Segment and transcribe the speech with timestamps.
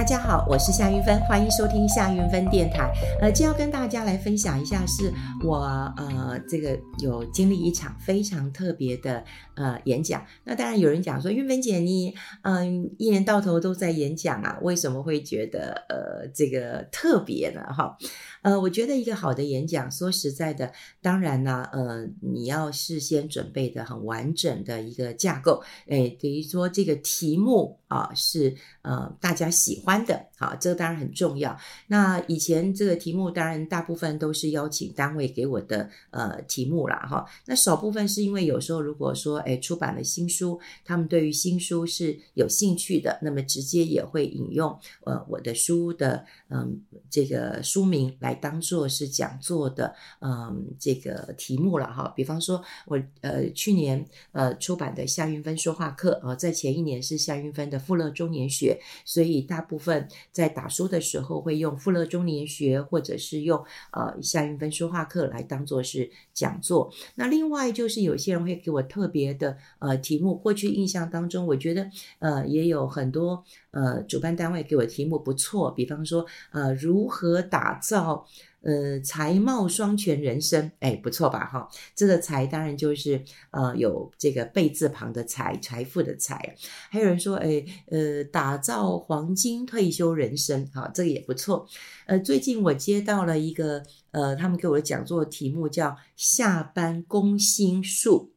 [0.00, 2.90] 大家好，我是夏云芬，欢迎收听夏云芬电台。
[3.20, 5.12] 呃，今天要跟大家来分享一下，是
[5.44, 5.58] 我
[5.94, 9.22] 呃这个有经历一场非常特别的
[9.56, 10.24] 呃演讲。
[10.42, 17.60] 那当然有人讲说，韵芬姐你嗯、一年到头都在演讲啊，为什么会觉得呃这个特别呢？
[17.70, 17.94] 哈，
[18.40, 20.72] 呃，我觉得一个好的演讲，说实在的，
[21.02, 29.89] 当然呢，呃，你要事先准备的很完整的一个架构，诶，等于说这个题目啊是呃大家喜欢。
[29.90, 31.58] 欢的，好，这个当然很重要。
[31.88, 37.04] 那以前这个题目，当然大部分都是邀请单位给我的呃题目啦。
[37.10, 37.26] 哈。
[37.46, 46.80] 那少部分是因为有时候如果说，哎，出版了新书，他们对于新书是有兴趣的，那么直接也会引用呃我的书的嗯
[47.10, 52.12] 这个书名来当做是讲座的嗯这个题目了哈。
[52.14, 66.92] 比方说我呃去年呃出版的夏云芬说话课啊，在前一年是夏云芬的富乐中年学，所以大部部分在打书的时候会用富勒中年学，或者是用呃夏云芬说话课来当做是讲座。
[67.14, 78.26] 那另外就是有些人会给我特别的呃题目，过去印象当中，我觉得呃也有很多呃主办单位给我题目不错，比方说呃如何打造。
[78.62, 81.46] 呃，财貌双全人生，哎，不错吧？
[81.46, 86.54] 哈，这个财当然就是呃有这个贝字旁的财，财富的财。
[86.90, 91.66] 还有人说，哎，呃，打造黄金退休人生，哈，这个也不错。
[92.06, 98.32] 呃，最近我接到了一个呃，他们给我的讲座题目叫“下班攻心术”。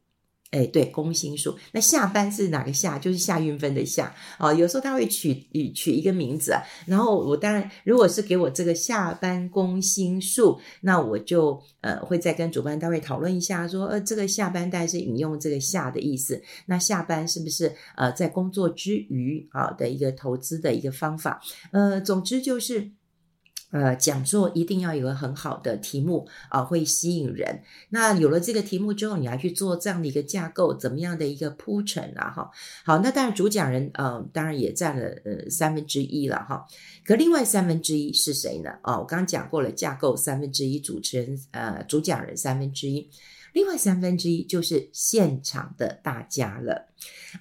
[0.54, 1.58] 哎，对，攻心术。
[1.72, 2.96] 那下班是哪个下？
[2.96, 4.54] 就是夏运分的夏啊。
[4.54, 5.34] 有时候他会取
[5.74, 6.62] 取一个名字啊。
[6.86, 16.40] 然后我当然，如果是给我这个下班攻心术，那我就呃会再跟主办单位讨论一下，说呃这个下班带是引用这个下的意思。
[16.66, 21.42] 那下班是不是呃在工作之余啊的一个投资的一个方法？
[21.72, 22.92] 呃，总之就是。
[23.74, 27.60] 呃，讲座一定要有个很好的题目啊，会吸引人。
[27.88, 32.30] 那有了这个题目之后，你还去做这样的一个架构，怎么样的一个铺陈啊？
[32.30, 32.48] 哈，
[32.84, 36.64] 好，那当然主讲人呃，当然也占了呃三分之一了哈。
[37.04, 38.70] 可另外三分之一是谁呢？
[38.84, 43.10] 哦，我刚刚讲过了，架构三分之一，主持人呃主讲人三分之一，
[43.54, 46.92] 另外三分之一就是现场的大家了。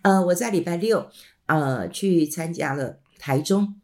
[0.01, 1.05] 呃，我在礼拜六
[1.45, 3.79] 呃去参加了台中，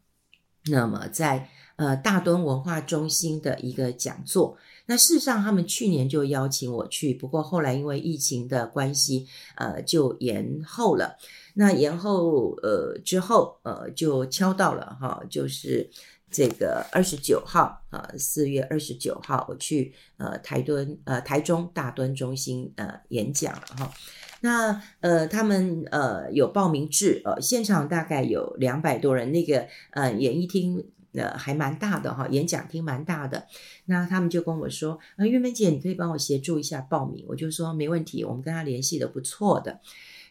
[0.65, 1.47] 那么在。
[1.79, 4.57] 呃，大墩文化中心的一个讲座。
[4.85, 9.25] 那事实上，他们去年就邀请我去，不过后来因为疫情的关系，
[9.55, 11.15] 呃，就延后了。
[11.53, 15.89] 那延后呃之后，呃，就敲到了哈，就是
[16.29, 23.93] 这个二十九号啊，四月二十九号，我去呃台墩呃台中大墩中心呃演讲了哈。
[24.41, 30.83] 那呃，他们呃有报名制，呃，现场大概有两百多人，那个呃演艺厅。
[31.13, 33.47] 呃，还蛮大的哈，演讲厅蛮大的。
[33.85, 39.79] 那他们就跟我说：“呃，玉芬姐，你可以帮我协助一下报名。”我就说：“没问题，我们跟他联系的不错的。”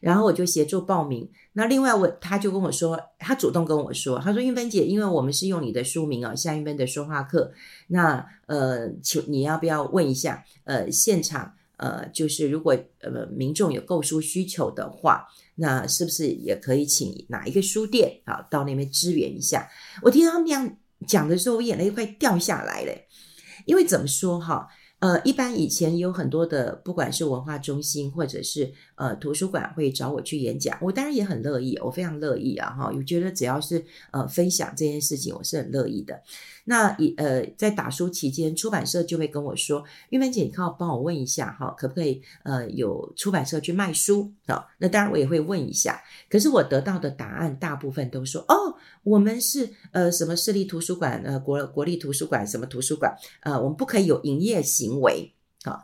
[0.00, 1.28] 然后我就协助报名。
[1.54, 7.52] 那另外我他就跟我说，他主动跟我说：“他说玉芬姐，因为我们是用你的书名啊，夏玉芬的说话课。
[7.88, 10.44] 那呃，请你要不要问一下？
[10.62, 15.26] 呃，现场呃，就是如果呃民众有购书需求的话。”
[15.58, 19.68] 那是不是也可以请哪一个书店啊到那边支援一下？
[20.02, 20.76] 我听到他们这样
[21.06, 22.92] 讲的时候，我眼泪快掉下来了，
[23.66, 24.66] 因为怎么说哈？
[25.00, 32.92] 呃，一般以前有很多的，不管是文化中心或者是呃图书馆会找我去演讲，我当然也很乐意，我非常乐意啊哈！
[32.92, 36.20] 我觉得只要是呃分享这件事情，我是很乐意的。
[36.68, 55.82] 那以呃在打书期间，出版社就会跟我说：“玉芬姐，你靠帮我问一下哈，可不可以呃有出版社去卖书啊？”那当然我也会问一下，可是我得到的答案大部分都说：“哦，我们是呃什么市立图书馆呃国国立图书馆什么图书馆呃我们不可以有营业。”行为啊，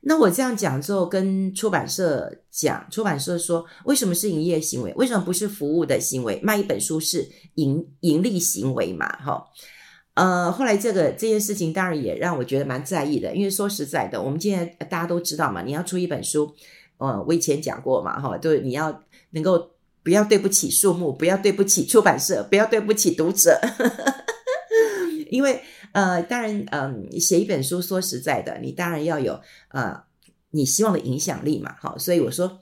[0.00, 4.94] 那我这样讲之后，跟出版社讲，出版社说，为什么是营业行为？
[4.94, 6.40] 为什么不是服务的行为？
[6.42, 9.06] 卖一本书是盈盈利行为嘛？
[9.06, 9.44] 哈，
[10.14, 16.54] 呃，后来这个这件事情当然也让我觉得蛮在意的，因为说实在的，我们现在大家都知道嘛，你要出一本书，
[16.98, 19.70] 呃，我以前讲过嘛，哈，就是你要能够
[20.02, 23.60] 不要对不起树木，不要对不起出版社，不要对不起读者，
[25.30, 25.60] 因为。
[25.92, 29.38] 呃，当然，嗯、呃，写一本书，说实在的，你当然要有
[29.68, 30.04] 呃，
[30.52, 32.60] 你希望的影响力嘛，好，所以我说，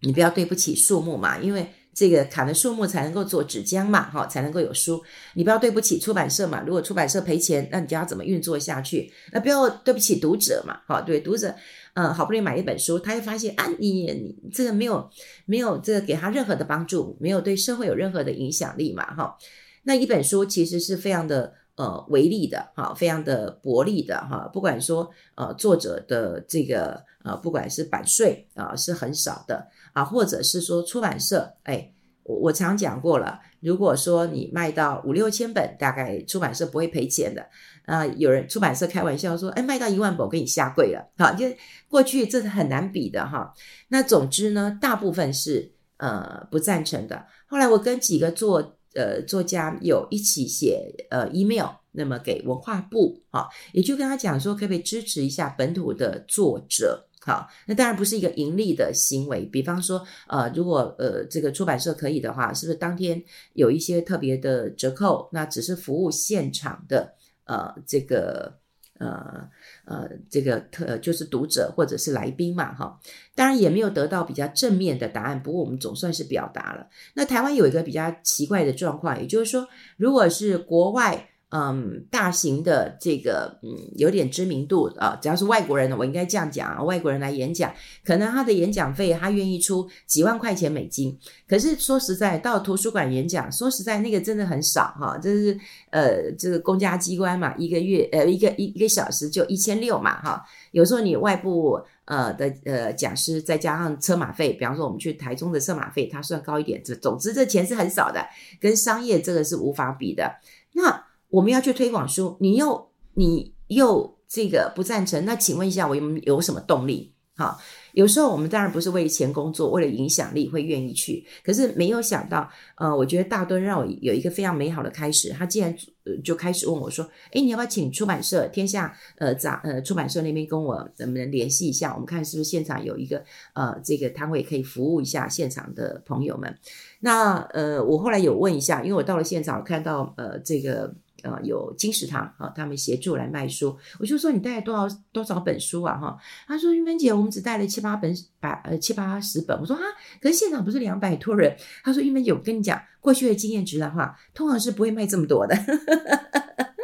[0.00, 5.02] 你不要对不起树木嘛，因为这个砍了树木才能够做纸浆嘛，哈，才能够有书，
[5.34, 9.12] 你不要对不起出版社嘛，如果出版社赔钱，那你就要怎么运作下去？
[9.32, 11.54] 那不要对不起读者嘛，哈，对读者，
[11.94, 15.08] 嗯、好不容易买一本书，他又发现啊，你你这个没有
[15.46, 19.36] 没有这个给他任何的帮助，没有对社会有任何的影响力嘛，哈。
[19.84, 24.48] 那一本书其实是非常的呃微利的哈，非常的薄利的哈。
[24.52, 31.92] 不管说呃作者的这个呃，不管是版税啊是很少的啊，或者是说出版社，哎，
[32.22, 37.46] 我我常讲过了，如果说你卖到五六千本，大概出版社不会赔钱的。
[37.86, 41.46] 啊，有人出版社开玩笑说，哎，卖到一万本我给你下跪了，好，就
[41.86, 43.52] 过去这是很难比的哈。
[43.88, 47.26] 那总之呢，大部分是呃不赞成的。
[47.46, 57.06] 后来我跟几个做呃作家有一起写呃 email，那么给文化部啊，也就跟他讲说，可不可以支持一下本土的作者？
[57.20, 59.46] 好，那当然不是一个盈利的行为。
[59.46, 63.22] 比方说，呃，如果呃这个出版社可以的话，是不是当天
[63.54, 65.28] 有一些特别的折扣？
[65.32, 67.14] 那只是服务现场的。
[67.46, 68.58] 呃，这个
[69.06, 69.48] 呃
[69.84, 72.98] 呃，这个特就是读者或者是来宾嘛，哈，
[73.34, 75.42] 当然也没有得到比较正面的答案。
[75.42, 76.88] 不过我们总算是表达了。
[77.14, 81.28] 那台湾有一个比较奇怪的状况，也就是说，如果是国外。
[81.56, 87.72] 嗯，大型的这个嗯，有点知名度啊，只要是外国人呢，我应该这样讲啊，外国人来演讲，
[88.04, 91.16] 可能他的演讲费他愿意出几万块钱美金。
[91.46, 95.56] 可是说实在，到图书馆演讲，说实在那个真的很少哈，这是
[95.90, 100.42] 呃这个公家机关嘛，一个月呃一个一一个小时就一千六嘛哈。
[100.72, 106.82] 有时候你外部呃的呃讲师再加上车马费，比方说我们去台中的车马费，它算高一点。
[106.84, 108.26] 这总之这钱是很少的，
[108.60, 110.40] 跟商业这个是无法比的。
[110.72, 111.04] 那。
[111.34, 117.12] 我们要去推广书，你又你又这个不赞成，那请问一下，我有有什么动力？
[117.36, 117.58] 哈，
[117.94, 125.30] 有时候我们当然不是为钱工作，为了影响力会愿意去，可是没有想到，呃，我觉得大墩让我有一个非常美好的开始。
[125.30, 125.76] 他竟然
[126.22, 127.04] 就开始问我说
[127.34, 131.92] ：“诶，你要不要请出版社天下呃杂呃出版社那边跟我能不能联系一下？
[131.92, 133.20] 我们看是不是现场有一个
[133.54, 136.56] 呃这个摊位可以服务一下现场的朋友们。”
[137.00, 140.94] 那呃，我后来有问一下，因为我到了现场看到呃这个。
[141.24, 145.96] 呃，有金石堂啊，他们协助来卖书，我就说你带了多少多少本书啊？
[145.96, 149.58] 哈，他说玉芬姐，我们只带了七八本，百呃七八十本。
[149.58, 149.82] 我说啊，
[150.20, 151.56] 可是现场不是两百多人？
[151.82, 155.56] 他说玉芬姐，我跟你讲，过去的经验值的话，通常是不会卖这么多的。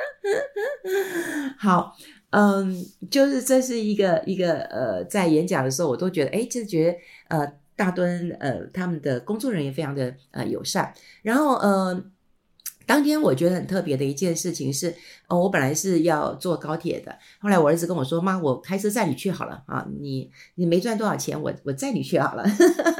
[1.58, 1.94] 好，
[2.30, 6.98] 嗯，就是这是一个一个呃，在演讲的时候，我都觉得，哎，就是觉得
[7.28, 12.02] 呃，大墩呃，他们的工作人员非常的呃友善，然后呃。
[12.90, 14.92] 当天我觉得很特别的一件事情是，
[15.28, 22.42] 哦，我本来是要坐高铁的，后来我儿子跟我说：“妈，我开车载你去好了啊，你你没赚多少钱，我我载你去好了。”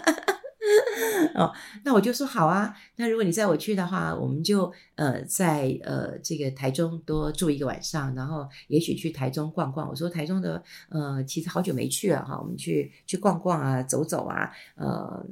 [1.34, 1.52] 哦，
[1.84, 2.74] 那我就说好啊。
[2.96, 9.88] 那如果你载我去的话，我们就呃在呃这个台中多住一个晚上，然后也许去台中逛逛。
[9.88, 14.50] 我说台中的呃其实好久没去了哈，我们去去逛逛啊，走走啊。
[14.76, 15.24] 呃，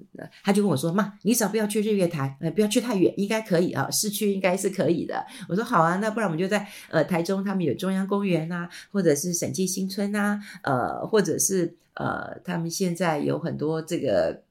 [0.43, 5.25] 他就跟我说妈，你只要不要去日月潭，呃不要去太远，应该可以啊，市区应该是可以的。
[5.49, 14.43] 我说好啊，那不然我们就在呃台中，他们有中央公园啊，或者是审计新村啊，呃或者是呃他们现在有很多这个。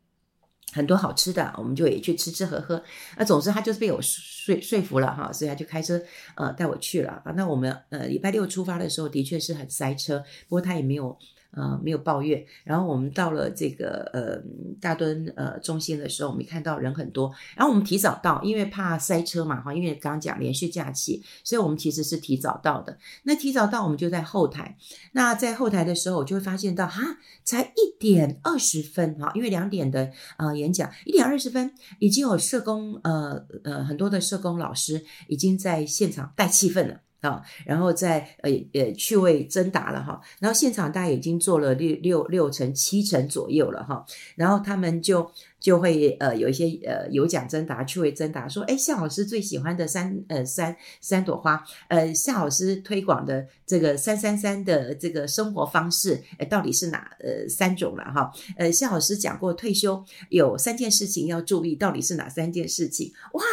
[0.73, 2.83] 很多好吃的，我们就也去吃吃喝喝。
[3.17, 6.01] 那总之他就是被我说说服了哈，所以他就开车
[6.35, 7.31] 呃带我去了啊。
[7.35, 11.17] 那我们呃礼拜六出发的时候的确是很塞车，不过他也没有。
[11.51, 12.45] 呃，没有抱怨。
[12.63, 14.41] 然后我们到了这个呃
[14.79, 17.31] 大墩呃中心的时候，我们看到人很多。
[17.55, 19.73] 然后我们提早到，因为怕塞车嘛哈。
[19.73, 22.97] 因为刚刚讲连续假期，所以我们其实是提早到的。
[23.23, 24.77] 那提早到，我们就在后台。
[25.13, 37.01] 那在后台的时候，我就会发现到哈，才一点二十分哈，因为两点的呃演讲，一点二十分已经有社工呃呃很多的社工老师已经在现场带气氛了。
[37.21, 44.05] 啊，然后再呃呃趣味征答了哈，然后现场大概已经做了六六六成七成左右了哈，
[44.35, 58.31] 然后他们就就会呃有一些呃有奖征答趣味征答说，哎夏老师最喜欢的三呃三三朵花，呃夏老师推广的这个三三三的这个生活方式，呃到底是哪呃三种了哈？
[58.57, 63.11] 呃夏老师讲过退休有三件事情要注意，到底是哪三件事情？
[63.33, 63.43] 哇，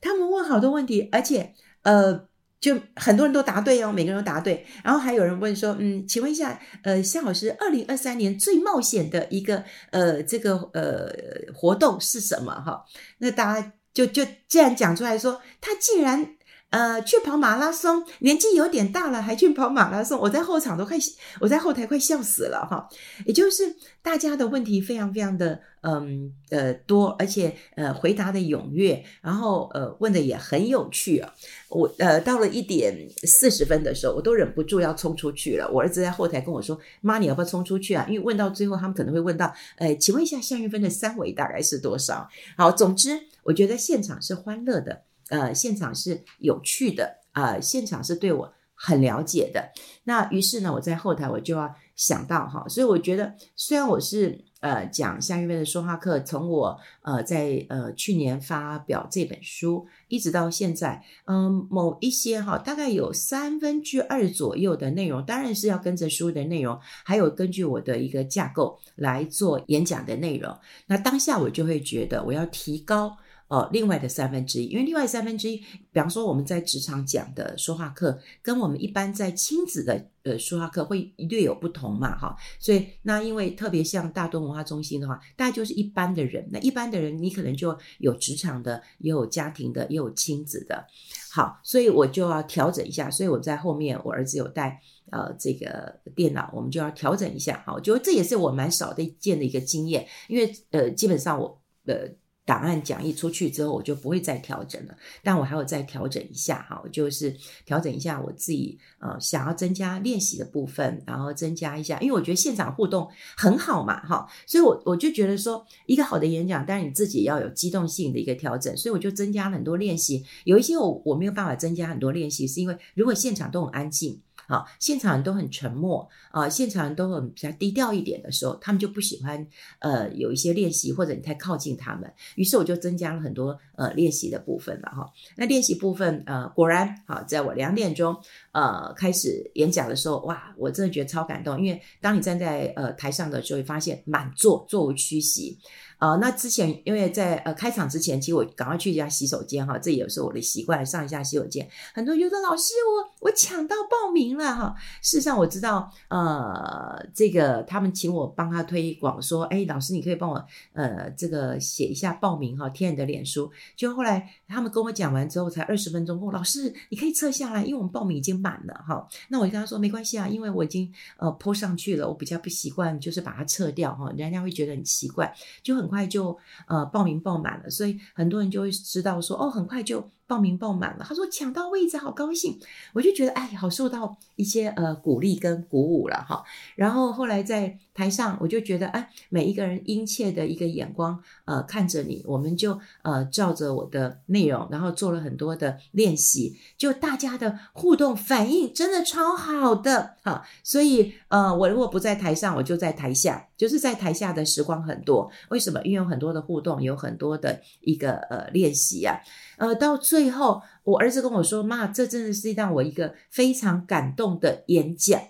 [0.00, 2.26] 他们问好多问题，而且呃。
[2.60, 4.64] 就很多人都答对哦，每个人都答对。
[4.82, 11.12] 然后还有人问说，嗯，请问一下，呃，夏老师，二零二三年最冒险的一个呃这个呃
[11.54, 12.52] 活动是什么？
[12.52, 12.84] 哈，
[13.18, 16.35] 那大家就就既然讲出来说，他竟然。
[16.70, 20.98] 呃，去跑马拉松，年纪有点大了还去跑马拉松，我在后场都快，
[21.40, 22.86] 我在后台快笑死了哈。
[23.24, 31.32] 也就是大家的问题非常非常的嗯呃多，而且呃回答的踊跃，然后呃问的也很有趣啊。
[31.70, 35.70] 我呃到了一点四十分的时候，我都忍不住要冲出去了。
[35.72, 45.04] 我儿子在后台跟我说：“妈，你要不要冲出去啊？”因为问到最后，他们可能会问到：“呃，请问一下夏韵芬的三围大概是多少？”好，总之我觉得现场是欢乐的。
[45.30, 49.72] 呃，现场是有趣的，呃，现场是对我很了解的。
[50.04, 54.44] 那于是呢，我在后台我就要想到哈，所以我觉得虽然我是。
[54.60, 70.58] 呃，讲夏韵芬的说话课，从我呃在呃去年发表这本书，一直到现在，嗯、某一些哈，大概有三分之二左右的内容，当然是要跟着书的内容，还有根据我的一个架构来做演讲的内容。
[70.86, 73.16] 那当下我就会觉得，我要提高。
[73.48, 90.84] 哦，另外的三分之一，因为另外三分之一，比方说我们在职场讲的说话课，跟我们一般在亲子的呃说话课会略有不同嘛，哈，所以那因为特别像大墩文化中心的话，大概就是一般的人，那一般的人你可能就有职场的，也有家庭的，也有亲子的，
[91.32, 94.80] 好，所以我就要调整一下，所以我在后面，我儿子有带
[95.12, 102.10] 呃这个电脑，我们就要调整一下，好，我觉得这也是我蛮少的见的一个经验，因为呃基本上我呃。
[102.46, 104.96] 档案讲义出去之后，我就不会再调整了。
[105.22, 107.36] 但我还要再调整一下哈，就是
[107.66, 120.24] 调整一下我自己呃想要增加练习的部分，然后增加一下，因为我觉得现场互动很好嘛哈，所以我我就觉得说一个好的演讲，当然你自己要有机动性的一个调整，所以我就增加了很多练习。
[120.44, 124.20] 有一些我我没有办法增加很多练习，是因为如果现场都很安静。
[124.48, 129.46] 好，现场人都很沉默啊，现场人都很比较低调一点的时候，他们就不喜欢
[129.80, 132.12] 呃有一些练习，或者你太靠近他们。
[132.36, 135.10] 于是我就增加了很多呃练习的部分了哈。
[135.36, 138.16] 那练习部分呃果然好，在我两点钟
[138.52, 145.58] 呃开始演讲的时候，哇，我真的觉得超感动，因为当你站在呃台上的时候，会发现满座座无虚席。
[145.98, 151.66] 啊、呃，那之前因为在呃开场之前，其实我赶快去一下洗手间哈，这也是我的习惯，上一下洗手间。
[151.94, 154.74] 很多人就说老师，我我抢到报名了哈。
[155.00, 163.50] 事实上我知道，呃，这个他们请我帮他推广，说，哎，老师你可以帮我呃这个写一下报名哈，贴你的脸书。
[163.74, 169.08] 就后来他们跟我讲完之后，才二十分钟，哦老师你可以撤下来，因为我们报名已经满了哈。
[169.28, 175.32] 那我就跟他说没关系啊，因为我已经呃泼上去了，我比较不习惯就是把它撤掉哈，人家会觉得很奇怪，
[175.62, 175.76] 就。
[175.76, 176.34] 很快就
[176.68, 180.02] 呃报名报满了，所以很多人就会知道说哦，很快就。
[180.26, 182.58] 报名报满了，他说抢到位置好高兴，
[182.92, 186.42] 我就觉得哎，好受到一些呃鼓励跟鼓舞了哈。
[186.74, 200.44] 然后后来在台上，我就觉得哎，每一个人殷切的一个眼光呃看着你，我们就呃照着我的内容，然后做了很多的练习，就大家的互动反应真的超好的哈。
[200.64, 205.30] 所以呃，我如果不在台上，我就在台下，就是在台下的时光很多。
[205.50, 205.80] 为什么？
[205.82, 209.16] 因为有很多的互动，有很多的一个呃练习啊。
[209.56, 215.20] 呃，到最后，我儿子跟我说：“妈，这真的是让我一个非常感动的演讲。”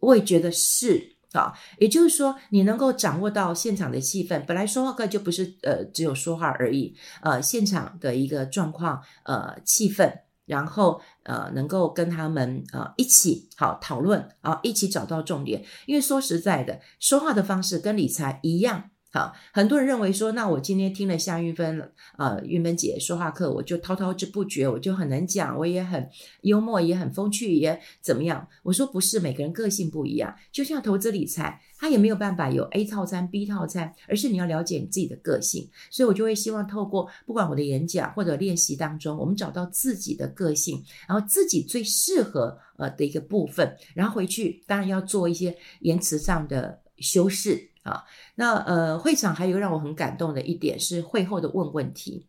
[0.00, 4.44] 我也觉得是啊，也就是说，你能够掌握到现场的气氛。
[4.46, 10.12] 本来说话课就不是呃只有说话而已，呃，现场的一个状况，呃，气氛，
[10.46, 15.64] 然后呃，能够跟他们呃一起好讨论啊，一起找到重点。
[15.86, 18.90] 因为说实在的，说话的方式跟理财一样。
[19.12, 26.08] 好，很多人认为说，那我今天听了夏韵芬，呃，韵芬姐说话课，我就滔滔之不绝，我就很能讲，我也很
[26.42, 28.46] 幽默，也很风趣，也怎么样？
[28.62, 35.68] 我说不是，每个人个性不一样，就像投资理财，他也没有办法有 A 套餐、B 套餐，而是你要了解你自己的个性。
[35.90, 47.69] 所以我就会希望透过不管我的演讲或者练习当中，我们找到自己的个性，然后自己最适合呃的一个部分，然后回去当然要做一些言辞上的修饰。
[47.82, 52.26] 啊，那呃，会场还有让我很感动的一点是会后的问问题，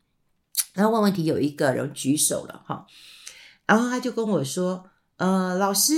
[0.73, 2.85] 然后问问题有一个人举手了哈，
[3.65, 4.85] 然后他就跟我说，
[5.17, 5.93] 呃，老师，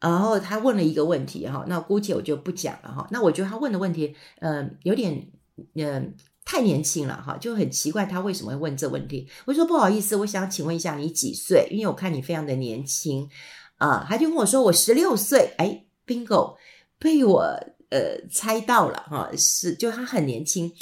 [0.00, 5.28] 然后他问了一个问题哈，那姑且我就不讲了哈，那我觉得他问的问题，呃，有点
[5.74, 6.02] 呃
[6.46, 9.28] 太年轻了哈，就很奇怪他为什么会问这问题。
[9.44, 11.68] 我说不好意思，我想请问一下你几岁？
[11.70, 13.28] 因为我看你非常的年轻
[13.76, 16.56] 啊，他就跟我说我十六岁，哎，bingo，
[16.98, 17.54] 被我。
[17.92, 20.72] 呃，猜到了哈，是就他很年轻，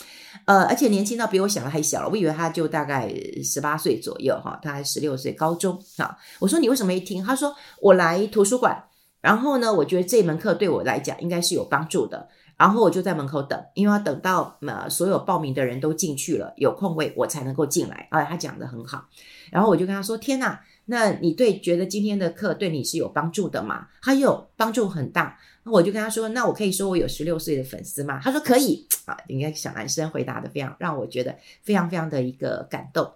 [0.45, 3.13] 呃，而且年轻到比我想的还小了，我以为他就大概
[3.43, 6.17] 十八岁左右哈，他还十六岁，高中啊。
[6.39, 7.21] 我说你为什么没听？
[7.25, 8.85] 他说我来图书馆，
[9.21, 18.07] 然后呢，我觉得这门课对我来讲应该是有帮助的，然后我就在门口等，因为要等到呃所有报名的人都进去了，有空位我才能够进来。
[18.11, 19.07] 啊，他讲得很好，
[19.51, 23.87] 然后我就跟他说：天哪，那你对觉得今天的课对你是有帮助的吗？
[24.03, 25.39] 他有帮助很大。
[25.63, 33.09] 那我就跟他说：“那我可以说我有十六岁的粉丝吗？”他说：“可以。”啊，应该小男生回答的非常让我觉得非常非常的一个感动。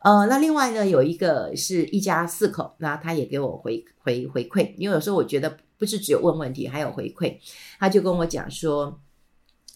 [0.00, 7.38] 呃，那另外呢，有一个是一家四口，那他也给我回回回馈，因为有时候我觉得不是只有问问题，还有回馈。
[7.78, 9.00] 他就跟我讲说：“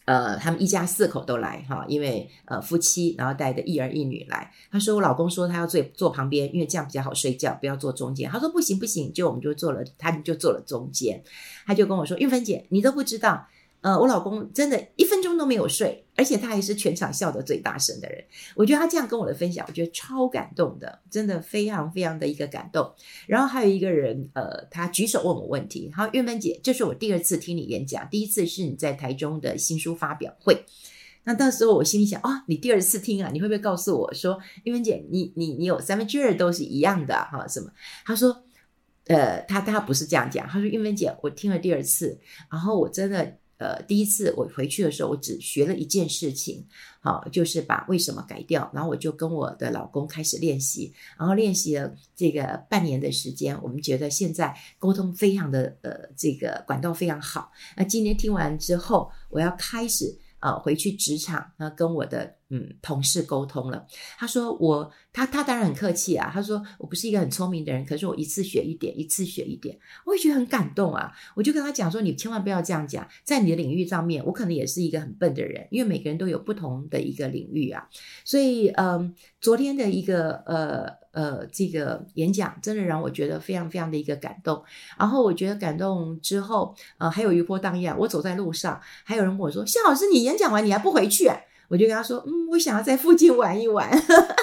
[0.09, 4.51] 呃，他们一家四口都来哈，因为呃夫妻，然后带着一儿一女来。
[4.73, 8.31] 他说我老公说他要坐坐旁边，因为这样比较好睡觉，不要坐中间。
[8.31, 11.23] 他说不行不行，就我们就坐了，他们就坐了中间。
[11.67, 13.47] 他就跟我说，玉芬姐，你都不知道。
[13.89, 18.23] 呃，我老公真的一分钟都没有睡，而且他还是全场笑得最大声的人。
[18.55, 22.93] 我觉得他这样跟我的分享，我觉得超感动的，真的非常非常的一个感动。
[23.27, 25.91] 然后还有一个人，呃，他举手问我问题。
[25.95, 30.67] 好，玉芬姐，这是我第二次听你演讲，第一次是你在台中的新书发表会。
[31.25, 37.49] 那到时候我心里想，哦，你第二次听啊，你会不会告诉我说，玉芬姐，你你你有三分之二都是一样的哈？
[37.49, 37.71] 什么？
[38.05, 38.45] 他说，
[39.07, 42.19] 呃，他他不是这样讲，他说，玉芬姐，我听了第二次，
[42.51, 43.39] 然后我真的。
[43.59, 46.65] 呃，第一次我回去的时候，我只学了一件事情，
[47.01, 57.53] 好，就是把为什么改掉，然后我就跟我的老公开始练习，然后练习了这个半年的时间，我们觉得现在沟通非常的呃，这个管道非常好。
[57.77, 62.38] 那今天听完之后，我要开始呃回去职场，那跟我的。
[62.51, 63.87] 嗯，同事沟通了，
[64.19, 71.13] 他说我他他当然很客气啊，他说我不是一个很聪明的人，可是我一次学一点，一次学一点，我也觉得很感动啊。
[71.37, 77.87] 我就跟他讲说，你千万不要这样讲，在你的领域上面，我可能也是一个很笨的人，因为每个人都有不同的一个领域啊。
[78.25, 84.65] 所以，嗯，昨天的一个呃呃这个演讲，真的让我觉得非常非常的一个感动。
[84.99, 91.37] 然后我觉得感动之后，呃，还有余波荡漾，我走在路上，还有人跟我说，谢老师，你演讲完你还不回去啊？
[91.69, 93.91] 我就跟他说，嗯，我想要在附近玩一玩。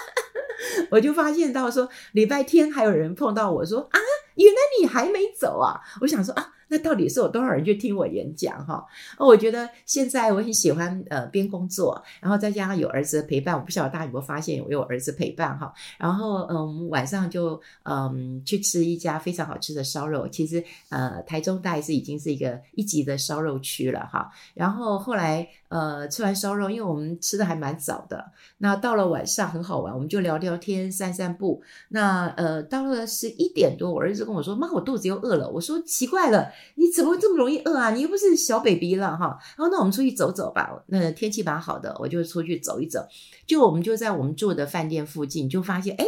[0.92, 4.00] 我就发现到说，礼拜天还有人碰到我说，啊，
[4.36, 5.82] 原来你还没走啊？
[6.02, 6.52] 我想说啊。
[6.68, 8.84] 那到底是有多少人去听我演讲哈？
[9.20, 15.72] 我觉得现在我很喜欢呃边工作，然后再加上有儿子的陪伴，我不晓得大家有没有发现我有儿子陪伴哈。
[16.00, 24.28] 然后嗯晚上就嗯去吃一家非常好吃的烧肉，其实呃台中大概是已经是一个一级的烧肉区了哈。
[24.56, 31.62] 然后后来呃吃完烧肉，因为我们吃的还蛮早的，那到了晚上很好玩，我们就聊聊天、散散步。
[31.90, 37.92] 那呃到了十一点多，我儿子跟我说：“妈，我肚子又饿了。”我说：“奇怪了。”你怎么会这么容易饿啊？
[37.92, 39.38] 你又不是小 baby 了哈。
[39.58, 40.82] 然后那我们出去走走吧。
[40.88, 43.06] 那天气蛮好的，我就出去走一走。
[43.46, 46.06] 就我们就在我们住的饭店附近，就发现哎，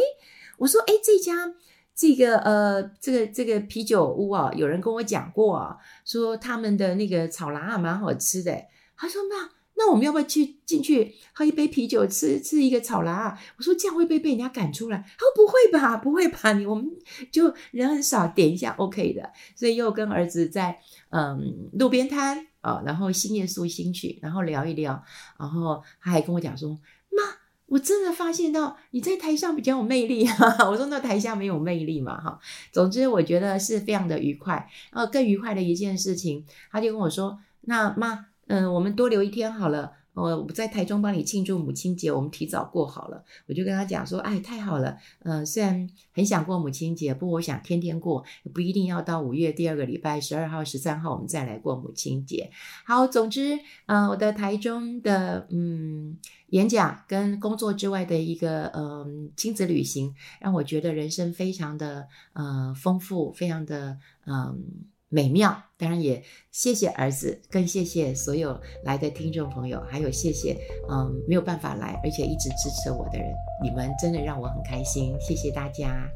[0.56, 1.52] 我说哎，这家
[1.94, 5.76] 这个呃这个这个啤酒屋啊，有人跟我讲过啊，
[6.06, 8.56] 说他们的那个草蚋啊蛮好吃的。
[8.96, 9.57] 他说那。
[9.78, 13.38] 那我们要不要去进去喝一杯啤酒，吃吃一个草蚋啊？
[13.56, 14.98] 我说这样会不会被人家赶出来？
[14.98, 16.52] 他说不会吧，不会吧？
[16.54, 16.84] 你我们
[17.30, 19.30] 就人很少，点一下 OK 的。
[19.54, 20.76] 所以又跟儿子在
[21.10, 25.00] 嗯路边摊啊，然后新叶树新曲，然后聊一聊，
[25.38, 26.76] 然后他还跟我讲说
[27.10, 27.22] ：“妈，
[27.66, 30.36] 我真的发现到你在台上比较有魅力啊。
[30.68, 32.40] ”我说：“那台下没有魅力嘛？”哈，
[32.72, 34.68] 总之我觉得是非常的愉快。
[34.90, 39.92] 然后更愉快的一件事情，他就跟我说：“那妈。”嗯，我们多留一天好了。
[40.14, 43.22] 我我在台中帮你庆祝母亲节，我们提早过好了。
[43.46, 44.96] 我就跟他讲说，哎，太好了。
[45.20, 52.50] 嗯，虽然很想过母亲节，不过我想天天过，不一定要到五月第二个礼拜，十二号、十三号我们再来过母亲节。
[52.84, 64.64] 好，总之，嗯，我的台中的嗯演讲跟工作之外的一个嗯亲子旅行，让我觉得人生非常的嗯丰富，非常的嗯。
[65.08, 70.56] 美妙，当然也谢谢儿子，更谢谢所有来的听众朋友，还有谢谢
[70.90, 76.08] 嗯没有办法来而且一直支持我的人，你们真的让我很开心，谢谢大家。